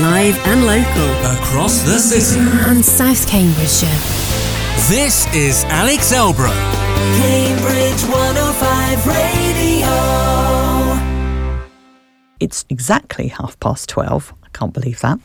[0.00, 1.10] live and local.
[1.38, 2.40] Across the city.
[2.40, 3.88] And South Cambridgeshire.
[4.88, 6.50] This is Alex Elbro.
[7.18, 9.34] Cambridge 105 Radio.
[12.40, 14.34] It's exactly half past 12.
[14.42, 15.18] I can't believe that.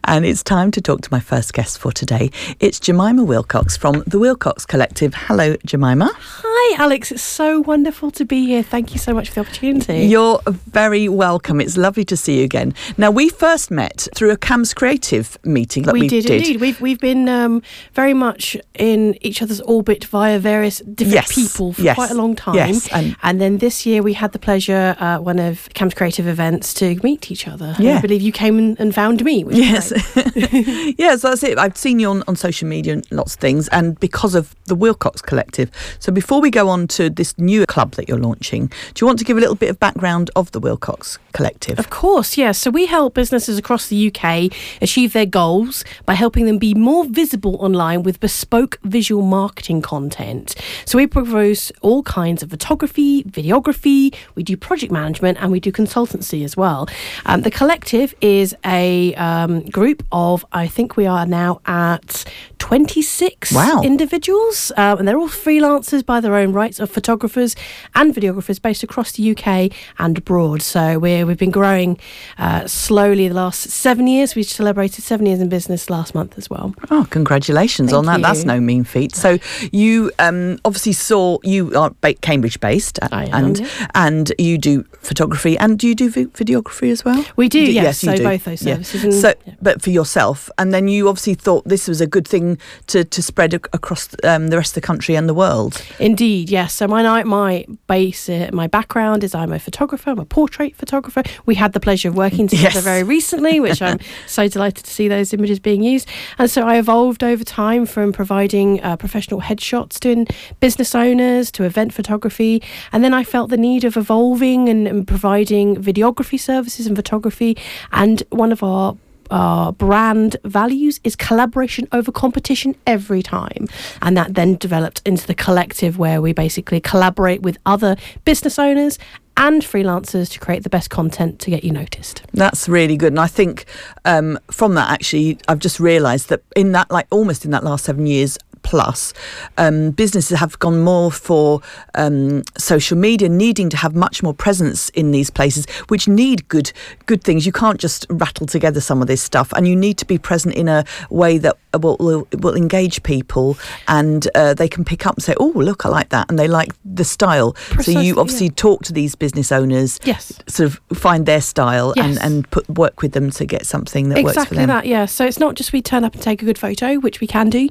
[0.04, 2.30] and it's time to talk to my first guest for today.
[2.58, 5.14] It's Jemima Willcox from the Willcox Collective.
[5.14, 6.10] Hello, Jemima.
[6.16, 7.10] Hi, Alex.
[7.12, 8.62] It's so wonderful to be here.
[8.62, 10.00] Thank you so much for the opportunity.
[10.06, 11.60] You're very welcome.
[11.60, 12.74] It's lovely to see you again.
[12.98, 16.60] Now, we first met through a CAMS Creative meeting that we, we did, indeed.
[16.60, 17.62] We've we've been um,
[17.94, 22.14] very much in each other's orbit via various different Yes, people for yes, quite a
[22.14, 22.54] long time.
[22.54, 26.26] yes, and- and then this year we had the pleasure, uh, one of CAMS Creative
[26.26, 27.74] events, to meet each other.
[27.78, 27.98] Yeah.
[27.98, 29.44] I believe you came and, and found me.
[29.44, 29.92] Which Yes.
[30.98, 31.58] Yes, that's it.
[31.58, 34.76] I've seen you on, on social media and lots of things, and because of the
[34.76, 35.70] Willcox Collective.
[35.98, 39.18] So before we go on to this new club that you're launching, do you want
[39.18, 41.78] to give a little bit of background of the Willcox Collective?
[41.78, 42.56] Of course, yes.
[42.58, 47.04] So we help businesses across the UK achieve their goals by helping them be more
[47.04, 50.54] visible online with bespoke visual marketing content.
[50.86, 55.70] So we propose all kinds of photography, videography, we do project management, and we do
[55.70, 56.88] consultancy as well.
[57.26, 62.24] Um, the collective is a um, group of, I think we are now at
[62.58, 63.82] 26 Wow.
[63.84, 67.54] individuals, um, and they're all freelancers by their own rights of photographers
[67.94, 70.62] and videographers based across the UK and abroad.
[70.62, 71.98] So we're, we've been growing
[72.38, 74.34] uh, slowly the last seven years.
[74.34, 76.74] We celebrated seven years in business last month as well.
[76.90, 78.22] Oh, congratulations Thank on that.
[78.22, 79.14] That's no mean feat.
[79.14, 79.38] So
[79.72, 83.86] you um, obviously saw you are Cambridge based, I am, and yeah.
[83.94, 87.24] and you do photography, and do you do videography as well?
[87.36, 88.22] We do, You yes, you so do.
[88.24, 88.74] both those Yeah.
[88.76, 89.54] services and- so, yeah.
[89.62, 93.22] but for yourself, and then you obviously thought this was a good thing to to
[93.22, 95.82] spread ac- across um, the rest of the country and the world.
[95.98, 96.74] Indeed, yes.
[96.74, 100.10] So my my base, uh, my background is I'm a photographer.
[100.10, 101.22] I'm a portrait photographer.
[101.46, 102.84] We had the pleasure of working together Yes.
[102.84, 106.08] very recently, which I'm so delighted to see those images being used.
[106.38, 110.26] And so I evolved over time from providing uh, professional headshots to
[110.60, 112.62] business owners to event photography,
[112.92, 117.56] and then I felt the need of evolving and, and providing videography services and photography.
[117.92, 118.96] And one of our
[119.30, 123.66] our brand values is collaboration over competition every time.
[124.02, 128.98] And that then developed into the collective where we basically collaborate with other business owners
[129.36, 132.22] and freelancers to create the best content to get you noticed.
[132.32, 133.66] That's really good, and I think
[134.04, 137.84] um, from that actually, I've just realised that in that, like almost in that last
[137.84, 138.38] seven years
[138.70, 139.12] plus,
[139.58, 141.60] um, businesses have gone more for
[141.94, 146.72] um, social media, needing to have much more presence in these places, which need good
[147.06, 147.46] good things.
[147.46, 150.54] You can't just rattle together some of this stuff, and you need to be present
[150.56, 153.56] in a way that will will, will engage people,
[153.86, 156.48] and uh, they can pick up and say, "Oh, look, I like that," and they
[156.48, 157.54] like the style.
[157.54, 158.20] so Precisely, you yeah.
[158.20, 160.32] obviously talk to these business owners, Yes.
[160.48, 162.22] sort of find their style and, Yes.
[162.24, 164.68] and put work with them to get something that works for exactly them.
[164.68, 167.20] that yeah so it's not just we turn up and take a good photo which
[167.20, 167.68] we can do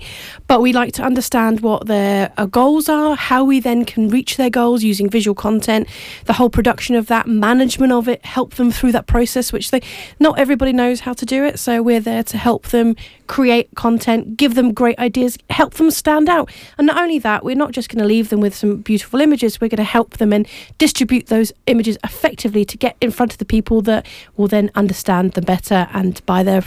[0.47, 4.37] but we like to understand what their uh, goals are how we then can reach
[4.37, 5.87] their goals using visual content
[6.25, 9.81] the whole production of that management of it help them through that process which they
[10.19, 12.95] not everybody knows how to do it so we're there to help them
[13.27, 16.49] create content give them great ideas help them stand out.
[16.77, 19.59] And not only that we're not just going to leave them with some beautiful images
[19.59, 20.47] we're going to help them and
[20.77, 24.05] distribute those images effectively to get in front of the people that
[24.37, 26.61] will then understand them better and buy their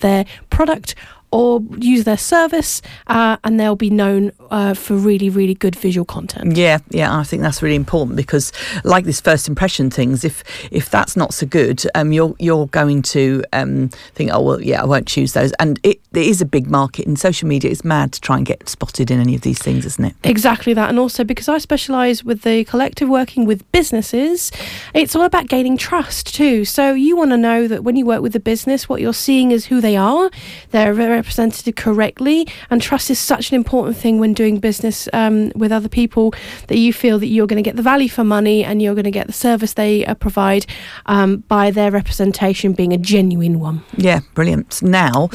[0.00, 0.94] their product
[1.30, 6.04] or use their service uh, and they'll be known uh, for really really good visual
[6.04, 8.52] content Yeah, yeah, I think that's really important because,
[8.84, 13.02] like this first impression things, if if that's not so good, um, you're you're going
[13.02, 15.52] to um think, oh well, yeah, I won't choose those.
[15.60, 17.70] And it there is a big market in social media.
[17.70, 20.14] It's mad to try and get spotted in any of these things, isn't it?
[20.24, 20.88] Exactly that.
[20.88, 24.50] And also because I specialise with the collective working with businesses,
[24.94, 26.64] it's all about gaining trust too.
[26.64, 29.50] So you want to know that when you work with a business, what you're seeing
[29.50, 30.30] is who they are,
[30.70, 32.46] they're represented correctly.
[32.70, 36.32] And trust is such an important thing when doing business um, with other people
[36.68, 39.04] that you feel that you're going to get the value for money and you're going
[39.12, 40.64] to get the service they uh, provide
[41.06, 43.82] um, by their representation being a genuine one.
[43.96, 44.82] Yeah, brilliant.
[44.82, 45.28] Now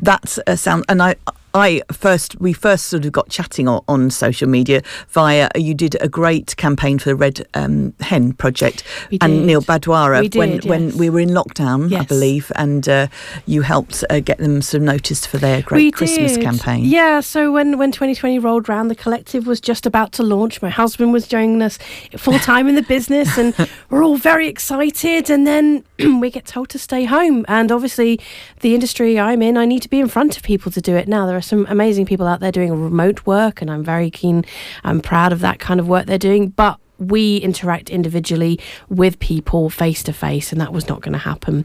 [0.00, 1.16] that's a sound, and I.
[1.54, 5.96] I first we first sort of got chatting on, on social media via you did
[6.00, 9.46] a great campaign for the Red um, Hen project We and did.
[9.46, 10.94] Neil Badwara when did, when yes.
[10.94, 13.08] we were in lockdown I believe and uh,
[13.46, 16.42] you helped uh, get them some notice for their great we Christmas did.
[16.42, 16.84] campaign.
[16.84, 20.62] Yeah, so when, when 2020 rolled round, the collective was just about to launch.
[20.62, 21.78] My husband was joining us
[22.16, 23.54] full time in the business, and
[23.90, 25.30] we're all very excited.
[25.30, 25.84] And then
[26.20, 27.44] we get told to stay home.
[27.48, 28.20] And obviously,
[28.60, 31.08] the industry I'm in, I need to be in front of people to do it.
[31.08, 34.44] Now, there are some amazing people out there doing remote work, and I'm very keen,
[34.84, 36.50] I'm proud of that kind of work they're doing.
[36.50, 41.18] But we interact individually with people face to face, and that was not going to
[41.18, 41.64] happen.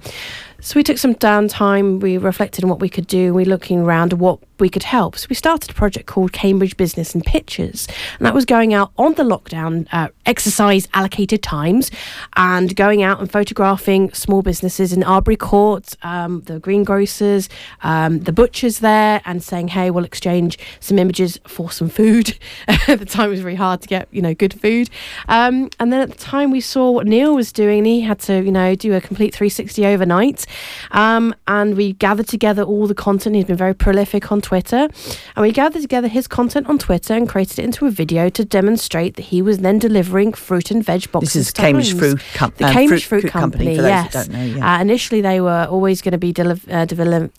[0.66, 2.00] So we took some downtime.
[2.00, 3.36] We reflected on what we could do.
[3.36, 5.16] We were looking around what we could help.
[5.16, 8.92] So we started a project called Cambridge Business and Pictures, and that was going out
[8.98, 11.92] on the lockdown uh, exercise allocated times,
[12.36, 17.48] and going out and photographing small businesses in Arbury Court, um, the greengrocers,
[17.84, 22.98] um, the butchers there, and saying, "Hey, we'll exchange some images for some food." at
[22.98, 24.90] the time, it was very hard to get you know good food.
[25.28, 27.76] Um, and then at the time, we saw what Neil was doing.
[27.76, 30.46] And he had to you know do a complete 360 overnight.
[30.92, 33.36] Um, and we gathered together all the content.
[33.36, 34.88] He's been very prolific on Twitter.
[35.36, 38.46] And we gathered together his content on Twitter and created it into a video to
[38.46, 41.34] demonstrate that he was then delivering fruit and veg boxes.
[41.34, 41.94] This is Cambridge.
[41.98, 44.28] Fruit Com- The uh, Cambridge Fruit- Fruit, Company, Company, yes.
[44.28, 44.76] know, yeah.
[44.78, 47.30] Uh, initially, they were always going to be deli- uh, de-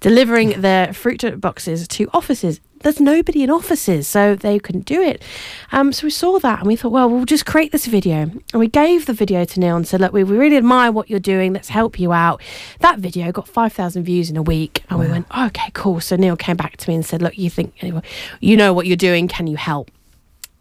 [0.00, 2.60] delivering their fruit boxes to offices.
[2.82, 5.22] There's nobody in offices, so they couldn't do it.
[5.70, 8.22] Um, so we saw that and we thought, well, we'll just create this video.
[8.22, 11.08] And we gave the video to Neil and said, look, we, we really admire what
[11.08, 11.52] you're doing.
[11.52, 12.42] Let's help you out.
[12.80, 14.82] That video got 5,000 views in a week.
[14.90, 16.00] And we went, okay, cool.
[16.00, 17.74] So Neil came back to me and said, look, you think,
[18.40, 19.28] you know what you're doing.
[19.28, 19.90] Can you help?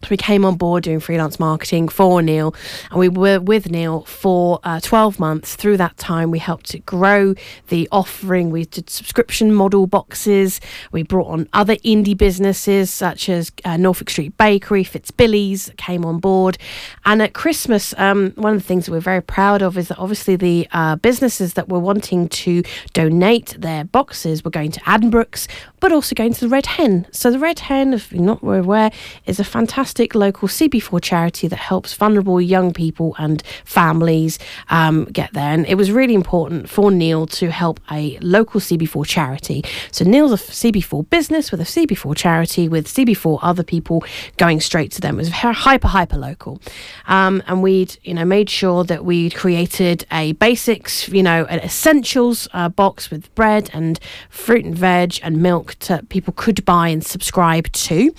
[0.04, 2.56] So we came on board doing freelance marketing for Neil,
[2.90, 5.56] and we were with Neil for uh, 12 months.
[5.56, 7.36] Through that time, we helped to grow
[7.68, 8.50] the offering.
[8.50, 10.60] We did subscription model boxes.
[10.92, 16.18] We brought on other indie businesses such as uh, Norfolk Street Bakery, Fitzbillies came on
[16.18, 16.58] board.
[17.06, 20.00] And at Christmas, um, one of the things that we're very proud of is that
[20.00, 22.64] obviously the uh, businesses that were wanting to
[22.94, 25.48] donate their boxes were going to Addenbrooke's,
[25.82, 27.06] but also going to the Red Hen.
[27.12, 28.92] So the Red Hen, if you're not aware,
[29.26, 34.40] is a fantastic local CB4 charity that helps vulnerable young people and families
[34.70, 35.52] um, get there.
[35.52, 39.66] And it was really important for Neil to help a local CB4 charity.
[39.92, 44.06] So Neil's a CB4 business with a CB4 charity with CB4 other people
[44.38, 45.16] going straight to them.
[45.16, 46.62] It was hyper hyper local,
[47.08, 51.60] um, and we'd you know made sure that we'd created a basics you know an
[51.60, 54.00] essentials uh, box with bread and
[54.30, 58.14] fruit and veg and milk that people could buy and subscribe to.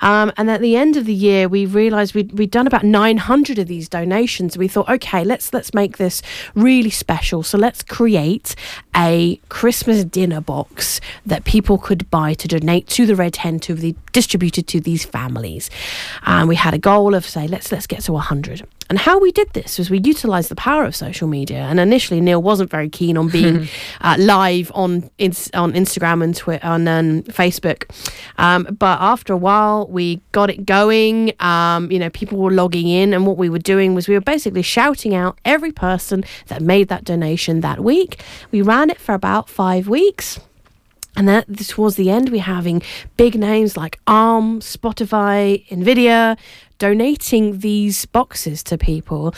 [0.00, 3.58] Um, and at the end of the year, we realised we'd, we'd done about 900
[3.58, 4.56] of these donations.
[4.56, 6.22] We thought, okay, let's let's make this
[6.54, 7.42] really special.
[7.42, 8.54] So let's create
[8.94, 13.74] a Christmas dinner box that people could buy to donate to the Red Hen to
[13.74, 15.70] be distributed to these families.
[16.24, 18.66] And we had a goal of say, let's let's get to 100.
[18.88, 21.58] And how we did this was we utilised the power of social media.
[21.58, 23.68] And initially, Neil wasn't very keen on being
[24.00, 25.04] uh, live on
[25.54, 27.90] on Instagram and Twitter on um, Facebook.
[28.38, 31.32] Um, but after a while, we got it going.
[31.40, 34.20] Um, you know, people were logging in, and what we were doing was we were
[34.20, 38.22] basically shouting out every person that made that donation that week.
[38.52, 40.38] We ran it for about five weeks.
[41.16, 42.82] And then towards the end, we're having
[43.16, 46.36] big names like ARM, Spotify, Nvidia
[46.78, 49.34] donating these boxes to people.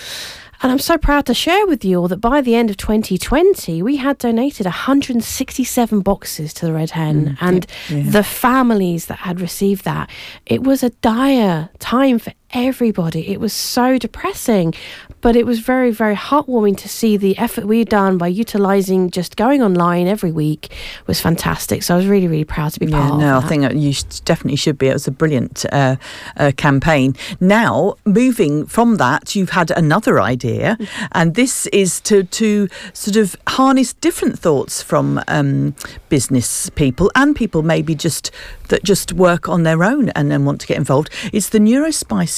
[0.61, 3.81] And I'm so proud to share with you all that by the end of 2020,
[3.81, 7.67] we had donated 167 boxes to the Red Hen mm, and
[8.12, 10.11] the families that had received that.
[10.46, 13.28] It was a dire time for everybody.
[13.28, 14.74] It was so depressing,
[15.20, 19.36] but it was very, very heartwarming to see the effort we'd done by utilizing just
[19.36, 20.72] going online every week
[21.06, 21.82] was fantastic.
[21.82, 23.92] So I was really, really proud to be part Yeah, of no, I think you
[24.24, 24.88] definitely should be.
[24.88, 25.96] It was a brilliant uh,
[26.36, 27.14] uh, campaign.
[27.40, 30.78] Now, moving from that, you've had another idea,
[31.12, 35.74] and this is to to sort of harness different thoughts from um,
[36.08, 38.31] business people and people maybe just
[38.69, 41.10] that just work on their own and then want to get involved.
[41.32, 41.60] It's the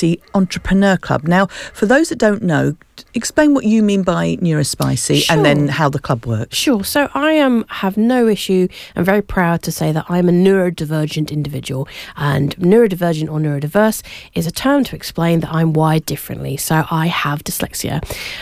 [0.00, 1.26] Neurospicy Entrepreneur Club.
[1.26, 2.76] Now, for those that don't know,
[3.14, 6.56] explain what you mean by Neurospicy and then how the club works.
[6.56, 6.84] Sure.
[6.84, 8.68] So I am have no issue.
[8.96, 14.02] I'm very proud to say that I'm a neurodivergent individual, and neurodivergent or neurodiverse
[14.34, 16.56] is a term to explain that I'm wired differently.
[16.56, 18.00] So I have dyslexia.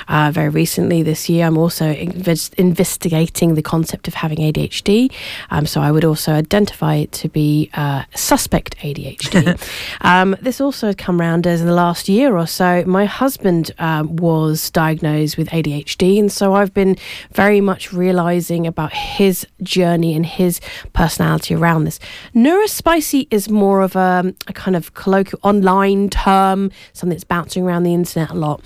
[0.08, 5.12] Uh, very recently this year, I'm also inves- investigating the concept of having ADHD.
[5.50, 9.58] Um, so I would also identify it to be uh, suspect ADHD.
[10.00, 12.84] um, this also has come round as in the last year or so.
[12.86, 14.16] My husband um,
[14.48, 16.96] was diagnosed with ADHD, and so I've been
[17.32, 20.60] very much realizing about his journey and his
[20.92, 21.98] personality around this.
[22.34, 27.82] Neurospicy is more of a, a kind of colloquial online term, something that's bouncing around
[27.82, 28.62] the internet a lot.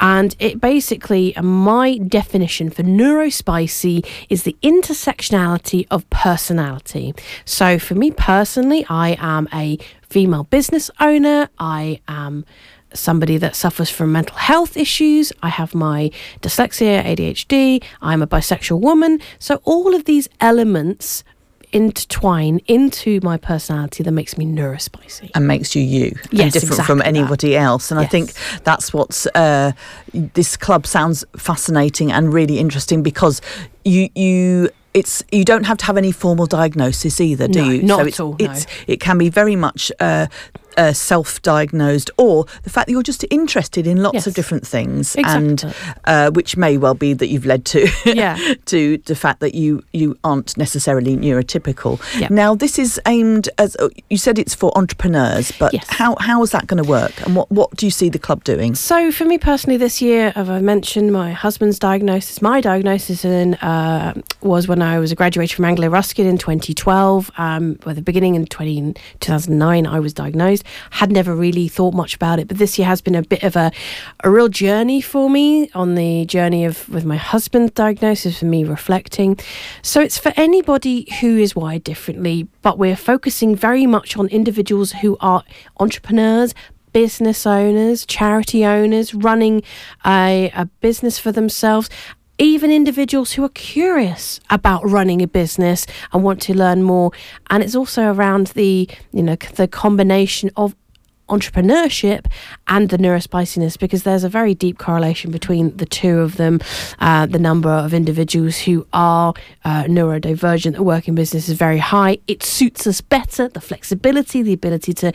[0.00, 7.14] And it basically, uh, my definition for neurospicy is the intersectionality of personality.
[7.44, 11.48] So for me personally, I am a female business owner.
[11.58, 12.44] I am
[12.94, 15.32] somebody that suffers from mental health issues.
[15.42, 17.82] I have my dyslexia, ADHD.
[18.00, 19.20] I'm a bisexual woman.
[19.38, 21.24] So all of these elements
[21.72, 25.30] intertwine into my personality that makes me neurospicy.
[25.34, 27.18] and makes you you and Yes, different from exactly that.
[27.18, 28.32] anybody else and i think
[28.62, 29.72] that's what's uh,
[30.12, 33.40] this club sounds fascinating and really interesting because
[33.86, 37.82] you you it's you don't have to have any formal diagnosis either do No, you
[37.82, 38.50] not so at all, no.
[38.52, 40.26] it's it can be very much uh,
[40.76, 44.26] uh, self-diagnosed or the fact that you're just interested in lots Yes.
[44.26, 45.48] of different things Exactly.
[45.48, 45.74] and
[46.04, 48.36] uh, which may well be that you've led to Yeah.
[48.66, 52.28] to the fact that you you aren't necessarily neurotypical Yeah.
[52.30, 55.86] now this is aimed as uh, you said it's for entrepreneurs but Yes.
[55.88, 58.44] how how is that going to work and what what do you see the club
[58.44, 63.24] doing So for me personally, this year, as I mentioned, my husband's diagnosis, my diagnosis
[63.24, 67.30] in, uh, was when I was a graduate from Anglia Ruskin in 2012.
[67.38, 70.61] Um, the beginning in 20, 2009, I was diagnosed.
[70.90, 73.56] Had never really thought much about it, but this year has been a bit of
[73.56, 73.72] a,
[74.24, 78.64] a real journey for me on the journey of with my husband's diagnosis, for me
[78.64, 79.38] reflecting.
[79.82, 84.92] So it's for anybody who is wired differently, but we're focusing very much on individuals
[84.92, 85.44] who are
[85.78, 86.54] entrepreneurs,
[86.92, 89.62] business owners, charity owners, running
[90.04, 91.88] a, a business for themselves.
[92.38, 97.12] Even individuals who are curious about running a business and want to learn more,
[97.50, 100.74] and it's also around the you know the combination of
[101.32, 102.26] entrepreneurship
[102.68, 106.60] and the neurospiciness because there's a very deep correlation between the two of them.
[106.98, 109.32] Uh, the number of individuals who are
[109.64, 112.18] uh, neurodivergent that work in business is very high.
[112.28, 115.12] It suits us better, the flexibility, the ability to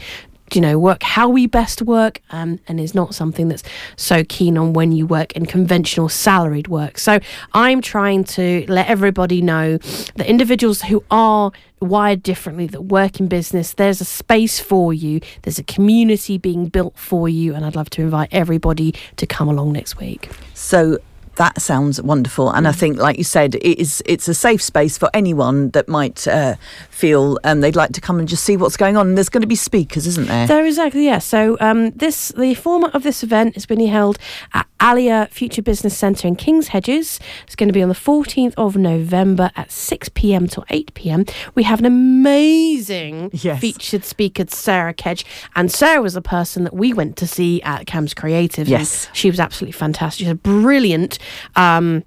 [0.54, 3.63] you know work how we best work um, and is not something that's
[3.96, 6.98] so keen on when you work in conventional salaried work.
[6.98, 7.20] So
[7.54, 9.77] i'm trying to let everybody know
[10.16, 15.20] that individuals who are wired differently that work in business there's a space for you.
[15.44, 19.48] There's a community being built for you and i'd love to invite everybody to come
[19.48, 20.30] along next week.
[20.54, 20.98] So
[21.38, 24.98] that sounds wonderful, and I think, like you said, it is it's a safe space
[24.98, 26.56] for anyone that might uh,
[26.89, 29.08] feel um, they'd like to come and just see what's going on.
[29.10, 30.48] And there's going to be speakers, isn't there?
[30.48, 31.20] There exactly, yeah.
[31.20, 34.17] So um, this the format of this event is being held
[34.53, 37.20] at Allia Future Business Centre in Kings Hedges.
[37.46, 40.48] It's going to be on the 14th of November at 6 p.m.
[40.48, 41.25] till 8 p.m.
[41.56, 43.60] We have an amazing Yes.
[43.62, 45.25] featured speaker, Sarah Kedge,
[45.56, 48.67] and Sarah was the person that we went to see at Cam's Creative.
[48.67, 49.10] Yes.
[49.13, 50.20] she was absolutely fantastic.
[50.20, 51.20] She's a brilliant.
[51.55, 52.03] Um,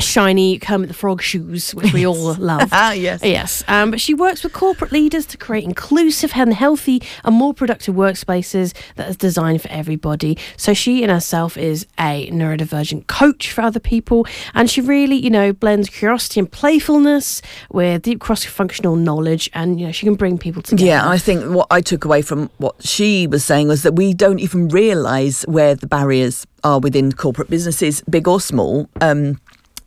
[0.00, 2.70] Shiny Kermit the Frog shoes, which we all love.
[2.82, 3.22] Ah, yes.
[3.22, 7.52] Yes, um, but she works with corporate leaders to create inclusive and healthy and more
[7.52, 10.38] productive workspaces that is designed for everybody.
[10.56, 15.30] So she in herself is a neurodivergent coach for other people, and she really, you
[15.30, 20.38] know, blends curiosity and playfulness with deep cross-functional knowledge, and you know, she can bring
[20.38, 20.86] people together.
[20.86, 24.14] Yeah, I think what I took away from what she was saying was that we
[24.14, 28.88] don't even realise where the barriers are within corporate businesses, big or small.
[29.00, 29.40] Um,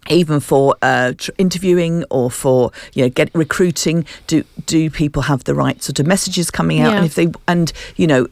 [0.09, 5.43] even for uh, tr- interviewing or for you know get recruiting, do do people have
[5.43, 6.91] the right sort of messages coming out?
[6.91, 6.97] Yeah.
[6.97, 8.27] And if they and you know.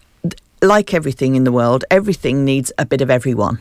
[0.64, 3.60] Like everything in the world, everything needs a bit of everyone,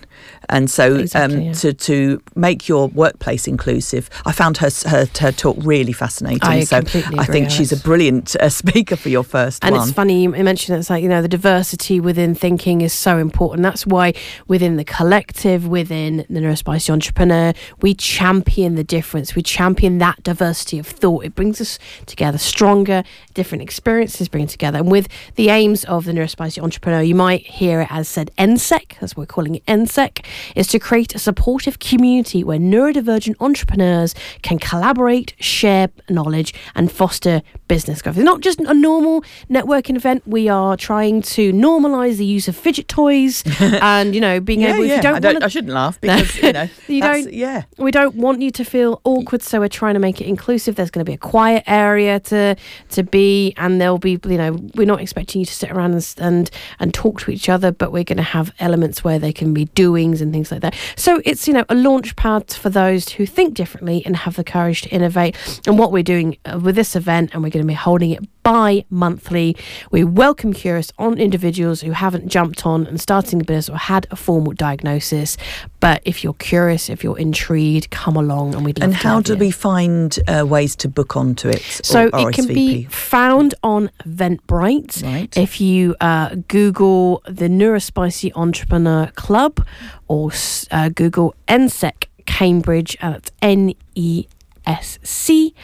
[0.50, 1.52] and so Exactly, um, yeah.
[1.54, 6.42] to to make your workplace inclusive, I found her her, her talk really fascinating.
[6.42, 9.75] I so completely I agree, think she's a brilliant uh, speaker for your first And
[9.75, 9.88] one.
[9.88, 13.62] it's funny you mentioned it's like, you know, the diversity within thinking is so important.
[13.62, 14.12] That's why
[14.47, 19.35] within the collective, within the Neurospicy Entrepreneur, we champion the difference.
[19.35, 21.25] We champion that diversity of thought.
[21.25, 24.78] It brings us together stronger, different experiences bring together.
[24.80, 28.30] And with the aims of the Neurospicy Entrepreneur, Uh, you might hear it as said
[28.38, 30.25] NSEC, that's what we're calling it NSEC,
[30.56, 37.42] is to create a supportive community where neurodivergent entrepreneurs can collaborate, share knowledge, and foster
[37.68, 38.16] business growth.
[38.16, 40.23] It's not just a normal networking event.
[40.26, 44.75] We are trying to normalise the use of fidget toys and, you know, being yeah,
[44.75, 44.92] able, yeah.
[44.92, 47.62] if you don't, I, don't want I shouldn't laugh because you know You don't- Yeah,
[47.78, 50.75] we don't want you to feel awkward, so we're trying to make it inclusive.
[50.75, 52.56] There's going to be a quiet area to
[52.90, 56.00] to be, and there'll be, you know, we're not expecting you to sit around and
[56.18, 59.54] and, and talk to each other, but we're going to have elements where they can
[59.54, 60.75] be doings and things like that.
[60.96, 64.44] So it's you know a launch pad for those who think differently and have the
[64.44, 65.37] courage to innovate.
[65.66, 68.39] And what we're doing uh, with this event, and we're going to be holding it
[68.42, 69.56] bi-monthly.
[69.90, 74.06] We welcome curious on individuals who haven't jumped on and starting a business or had
[74.11, 75.37] a formal diagnosis.
[75.80, 79.12] But if you're curious, if you're intrigued, come along and we'd love and to And
[79.12, 79.38] how do you.
[79.38, 81.62] we find uh, ways to book onto it?
[81.62, 85.02] So it can be found on Eventbrite.
[85.02, 85.37] Right.
[85.37, 89.66] If you uh, Google the Neurospicy Entrepreneur Club
[90.09, 90.30] or
[90.70, 94.26] uh, Google NSEC Cambridge, and that's N E
[94.66, 95.54] S C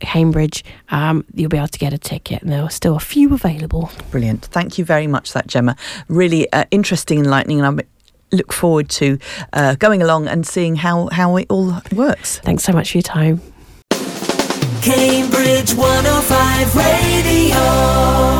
[0.00, 3.32] Cambridge, um, you'll be able to get a ticket, and there are still a few
[3.34, 3.90] available.
[4.10, 4.46] Brilliant.
[4.46, 5.76] Thank you very much, for that Gemma.
[6.08, 7.84] Really uh, interesting, enlightening, and I
[8.32, 9.18] look forward to
[9.52, 12.38] uh, going along and seeing how how it all works.
[12.40, 13.40] Thanks so much for your time.
[14.82, 18.39] Cambridge 105 Radio.